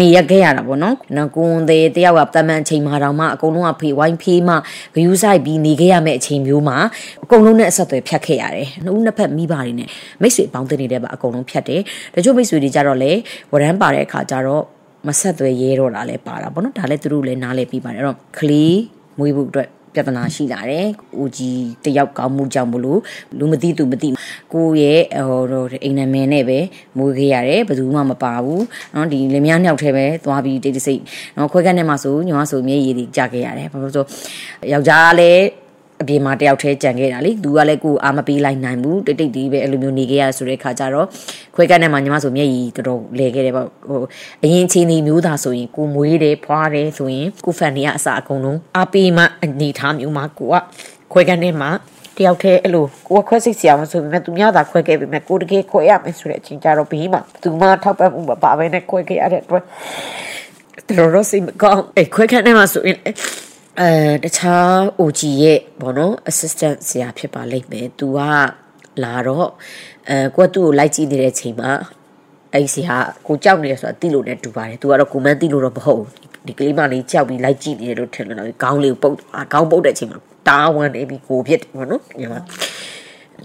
[0.00, 4.54] နေရခဲ့ရတာပေါ့နော်နော်ကိုယ်သေးတယောက်ကတမန်ချိန်မှာတောင်မှအကုန်လုံးကဖေးဝိုင်းဖေးမှ
[4.94, 6.76] ဂယူးဆိုင်ပြီးနေခဲ့ရမယ့်အချိန်မျိုးမှာ
[7.24, 9.88] အကုန်လုံးနဲ့အဆက်အသွယ်ဖြတ်ခဲ့ရတယ်နှစ်ဦးနှစ်ဖက်မိဘတွေနဲ့
[10.20, 11.80] မိတ်ဆွေပေါင်းတင်နေတဲ့ပါအကုန်လုံးဖြတ်တယ်
[12.14, 13.12] တချို့မိတ်ဆွေတွေကြတော့လေ
[13.52, 18.78] ဝရမ်းပါတဲ့အခါကျတော့ မဆက်သွဲရဲတော့တာလည်းပါတာပေါ့နော်ဒါလည်းသူတို့လည်းနားလဲပြီးပါတယ်အဲ့တော့ကလေး
[19.18, 20.86] မွေးဖို့အတွက်ပြပြဿနာရှိလာတယ်။
[21.20, 23.00] ဦးကြီးတယောက်ကောင်းမှုကြောင့်မလို့
[23.38, 24.08] လူမသိသူမသိ
[24.52, 26.58] ကိုရဲ့ဟိုအိမ်နာမည်နဲ့ပဲ
[26.98, 28.62] မွေးခဲ့ရတယ်ဘယ်သူမှမပါဘူး။
[28.94, 31.02] နော်ဒီလင်မယားနှစ်ယောက်တည်းပဲသွားပြီးတိတ်တိစိတ်
[31.36, 34.04] နော်ခွဲကန်းထဲမှာဆိုညီမဆိုမျက်ရည်တွေကြခဲ့ရတယ်။ဘာလို့ဆို
[34.72, 35.67] ယောက်ျားလည်း
[36.00, 41.06] အပြင်မှာတယောက်တည်းကြံခဲ့တာလေသူကလည်းကိုအာမပေးလိုက်နိုင်ဘူးတိတ်တိတ်ဒီပဲအဲ့လိုမျိုးနေခဲ့ရဆိုတဲ့ခါကျတော့
[41.54, 44.02] ခွဲကန်းထဲမှာညီမဆိုမျက်ရည်တော်တော်လဲခဲ့တယ်ပေါ့ဟို
[44.44, 50.54] အရင်ချင်းဒီမျိုးသားဆိုရင်ကိုမွေးတယ်ဖွားတယ်ဆိုရင်ကိုဖန်နေရအစာအကုန်လုံးအာပေးမှအနေထားမျိုးမှာကိုက
[51.12, 51.70] ခွဲကန်းထဲမှာ
[52.16, 59.62] တယောက်တည်းအဲ့လိုကိုကခွဲစိတ်ဆရာမဆိုပေမဲ့သူများသာခွဲခဲ့ပေမဲ့ကိုတကယ်ခွဲရမယ်ဆိုတဲ့အချိန်ကျတော့ဘေးမှာသူမှထောက်ပံ့မှုမပါဘဲနဲ့ခွဲခဲ့ရတဲ့အတွက်
[60.98, 62.98] တော်တော်စိတ်မကောင်းအဲ့ခွဲခန်းထဲမှာဆိုရင်
[63.82, 63.90] အဲ
[64.24, 68.18] တခြား OG ရဲ့ဘောနော် assistant ဆရာဖြစ်ပါလိမ့်မယ်။ तू က
[69.02, 69.48] လာတော့
[70.08, 71.70] အဲကိုကသူ့ကိုလိုက်ကြည့်နေတဲ့ချိန်မှာ
[72.54, 76.08] အဲ့ဆရာကိုကြောက်နေရဆိုတာသိလို့လည်းတူပါတယ်။ तू ကတော့ကိုမန်းသိလို့တော့မဟုတ်ဘူး။
[76.46, 79.14] ဒီကလေးမလေးကြောက်ပြီးလိုက်ကြည့်နေတယ်လို့ထင်လို့တော့ခေါင်းလေးကိုပုတ်
[79.52, 82.34] ခေါင်းပုတ်တဲ့ချိန်မှာတားဝမ်းနေပြီးကိုဖြစ်တယ်ဘောနော်။ညီမ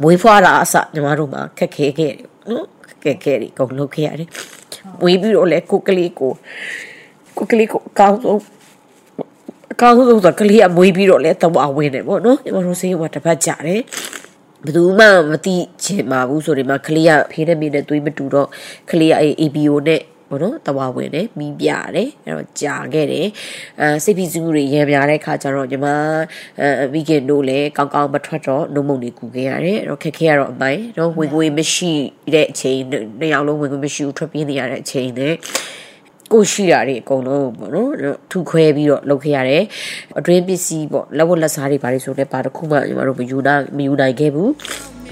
[0.01, 2.65] မွေးဖွားတာအစညီမတို့မှာခက်ခဲခဲ့တယ်နော်
[3.03, 4.29] ခက်ခဲတယ်အကုန်လုပ်ခဲ့ရတယ်။
[5.01, 6.31] မွေးပြီးတော့လေကိုကလေးကို
[7.37, 8.39] ကိုကလေးကိုအကောင်းဆုံး
[9.73, 13.81] အကောင်းဆုံးဆိုကလေးကမွေးပြီးတော့လဲတော့အဝင်တယ်ပေါ့နော်ညီမတို့ဆေးကတစ်ပတ်ကြာတယ်
[14.65, 18.47] ဘယ်သူမှမသိချင်ပါဘူးဆိုဒီမှာကလေးကဖေးနဲ့မေးနဲ့သွေးမတူတော့
[18.91, 20.01] ကလေးကအဲ ABO နဲ့
[20.33, 23.27] ဘောနော်တဝါဝင်တယ်မိပြတယ်အဲ့တော့ကြာခဲ့တယ်
[23.79, 25.87] အဲစိတ်ဖိစီးမှုတွေရံများတဲ့ခါကျတော့ညီမ
[26.59, 31.91] အဲဝီကင်တို့လည်းကောင်းကောင်းမထွက်တော့နှုတ်မုံတွေကူခဲ့ရတယ်အဲ့တော့ခက်ခဲရတော့အပိုင်းတော့ဝင်ကိုမရှိ
[32.33, 32.79] တဲ့အချိန်
[33.19, 35.33] နှစ်ယောက်လုံးဝင်ကိုမရှိဘူးထွက်ပြေးနေရတဲ့အချိန်နဲ့
[36.33, 37.91] ကိုရှိတာတွေအကုန်လုံးပေါ့နော်
[38.31, 39.63] ထူခွဲပြီးတော့လုပ်ခဲ့ရတယ်
[40.17, 44.51] အတွင်းပစ္စည်းပေါ့လက်ဝတ်လက်စားတွေဘာတွေဆိုလဲပါတခုမှညီမတို့မယူနိုင်မယူနိုင်ခဲ့ဘူး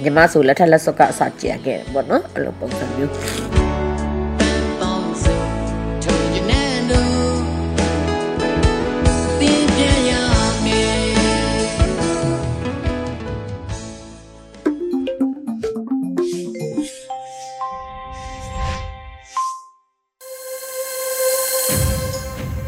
[0.03, 3.60] ညီမဆိုလက်ထက်လက်စွပ်ကအစကြံခဲ့ပေါ့နော်အဲ့လိုပုံစံမျိုး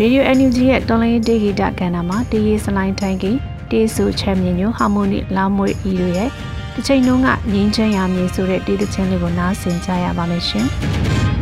[0.03, 3.31] ရေဒီယို NUG ရဲ့တော်လိုင်းဒေဂီတာကဏ္ဍမှာတေးရီစလိုင်းထိုင်းကီ
[3.71, 6.29] တေးဆူချမ်းမြေညိုဟာမိုနီလာမွေဤတို့ရဲ့
[6.73, 10.67] တစ်ချိန်လုံးကငင်းချမ်းရမြေဆိုတဲ့တေးသချင်းလေးကိုနားဆင်ကြရပါမယ်ရှင်။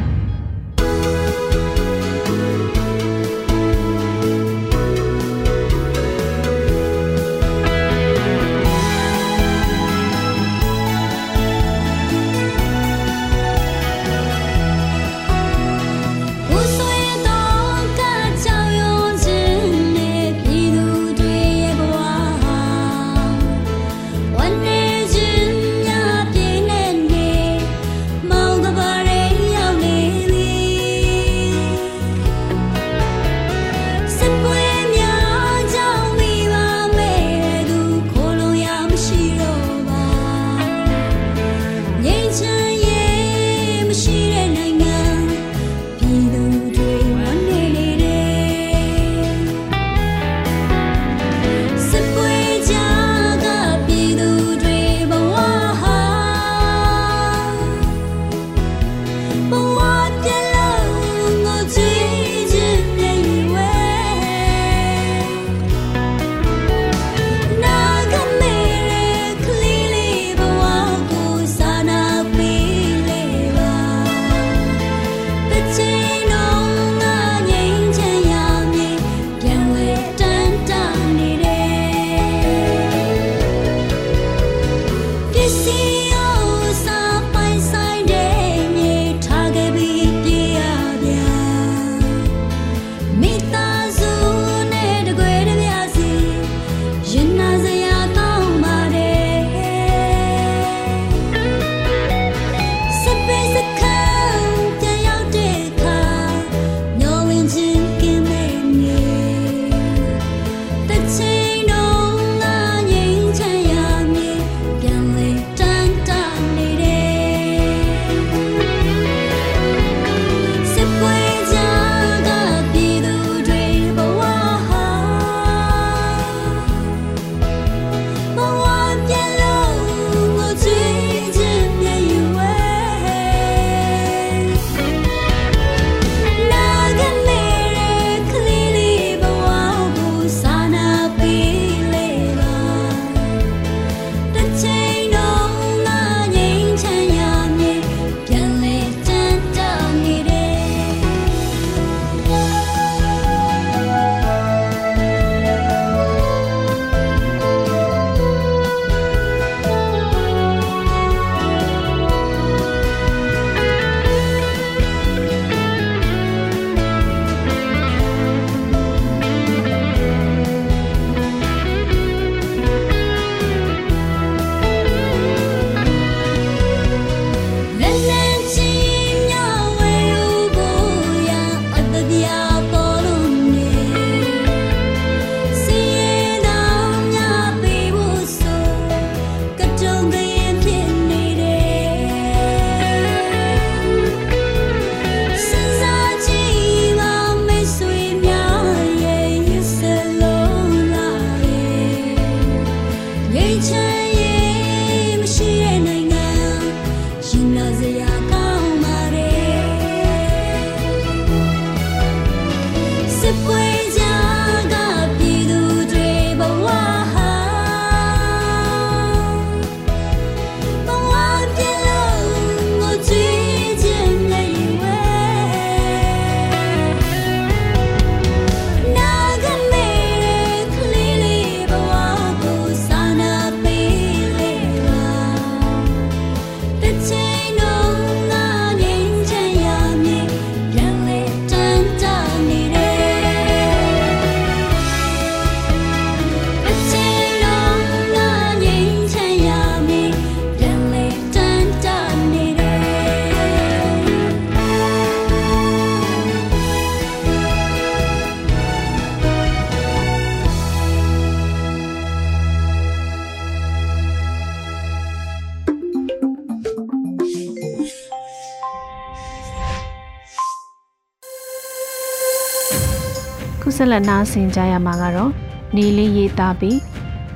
[273.91, 275.31] လက်နားဆင်ကြရမှာကတော့
[275.75, 276.79] နေလေးရေးသားပြီး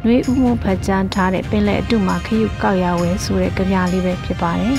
[0.06, 4.76] နှွေးဥမှုဖတ်ကြမ်းထားတဲ့ပင်လယ်အတုမှာခရုကောက်ရဝဲဆိုတဲ့ကြပြလေးပဲဖြစ်ပါတယ်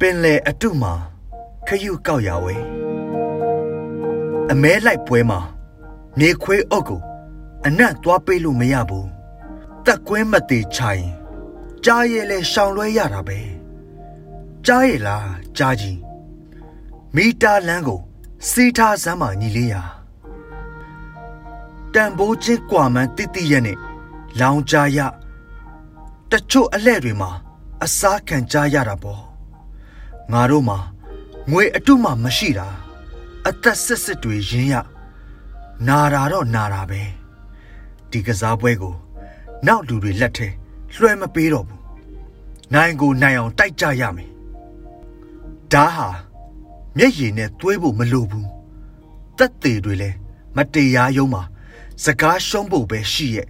[0.00, 0.92] ပင်လေအတုမှာ
[1.66, 2.54] ခရုကောက်ရဝဲ
[4.52, 5.40] အမဲလိုက်ပွဲမှာ
[6.20, 7.00] နေခွေးအုပ်ကို
[7.66, 9.08] အနံ့သွားပေးလို့မရဘူး
[9.86, 11.04] တက်ကွင်းမသေးချိုင်
[11.84, 13.55] ကြားရဲလဲရှောင်လွဲရတာပဲ
[14.66, 15.98] ကြားရလားကြားကြီး
[17.14, 18.00] မီတာလမ်းကို
[18.50, 19.82] စီးထားစမ်းပါညီလေးရာ
[21.94, 23.78] တန်ဖိုးချင်းကွာမှန်းတိတိရက်နဲ့
[24.40, 24.98] လောင်ကြရ
[26.30, 27.30] တချို့အလဲ့တွေမှာ
[27.84, 29.22] အစားခံကြရတာပေါ့
[30.32, 30.78] ငါတို့မှာ
[31.50, 32.68] ငွေအတုမှမရှိတာ
[33.48, 34.74] အသက်စစ်စစ်တွေရင်းရ
[35.88, 37.02] နာတာတော့နာတာပဲ
[38.10, 38.94] ဒီကစားပွဲကို
[39.66, 40.48] နောက်လူတွေလက်ထဲ
[40.96, 41.80] လွှဲမပေးတော့ဘူး
[42.74, 44.30] နိုင်ကိုနိုင်အောင်တိုက်ကြရမယ်
[45.72, 46.08] ဒါဟာ
[46.96, 48.48] မျက်ရည်နဲ့သွေးဖို့မလိုဘူး
[49.38, 50.16] တက်သေးတွေလည်း
[50.56, 51.42] မတရားယုံမှာ
[52.04, 53.48] စကားရှုံးဖို့ပဲရှိရဲ့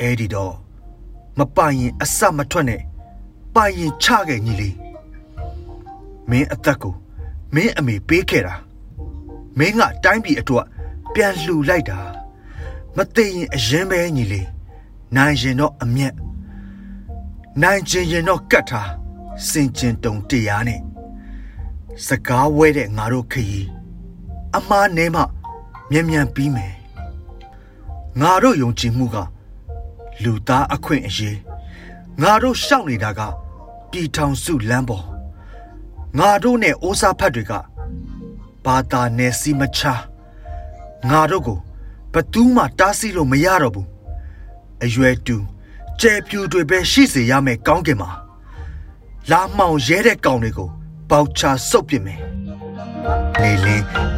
[0.00, 0.54] အဲ့ဒီတော့
[1.38, 2.82] မပိုင်ရင်အစမထွက်နဲ့
[3.54, 4.76] ပိုင်ရင်ချခဲ့ညီလေး
[6.30, 6.94] မင်းအသက်ကို
[7.54, 8.54] မင်းအမေပေးခဲ့တာ
[9.58, 10.66] မင်းကတိုင်းပြည်အတွက်
[11.14, 12.00] ပြန်လှူလိုက်တာ
[12.96, 14.48] မသိရင်အရင်ပဲညီလေး
[15.16, 16.14] နိုင်ရင်တော့အမျက်
[17.62, 18.90] နိုင်ချင်ရင်တော့ကတ်ထား
[19.48, 20.80] စင်ကျင်တုံတရားနဲ့
[22.06, 23.68] စကားဝဲတဲ့ငါတို့ခရီး
[24.56, 25.22] အမားနဲမှ
[25.90, 26.74] မြန်မြန်ပြီးမယ်
[28.20, 29.16] ငါတို့ယုံကြည်မှုက
[30.22, 31.38] လူသားအခွင့်အရေး
[32.22, 33.20] ငါတို့ရှောက်နေတာက
[33.90, 35.06] ပြည်ထောင်စုလမ်းပေါ်
[36.18, 37.52] ငါတို့နဲ့အိုးစားဖတ်တွေက
[38.64, 39.80] ဘာသာနယ်စီမချ
[41.10, 41.58] ငါတို့ကို
[42.12, 43.88] ဘသူမှတားဆီးလို့မရတော့ဘူး
[44.84, 45.36] အရွယ်တူ
[46.00, 48.10] ကျဲပြူတွေပဲရှိစေရမယ်ကောင်းကင်မှာ
[49.30, 50.70] လာမှောင်ရဲတဲ့ကောင်တွေကို
[51.10, 52.20] ပေါချဆုပ်ပစ်မယ်
[53.40, 54.17] နေလင်း